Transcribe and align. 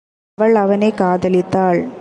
அவள் 0.33 0.55
அவனைக் 0.55 0.99
காதலித்தாள். 0.99 1.87